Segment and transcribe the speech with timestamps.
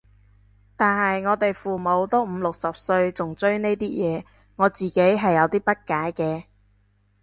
[0.75, 4.25] 但係我哋父母都五六十歲仲追呢啲嘢，
[4.57, 6.45] 我自己係有啲不解嘅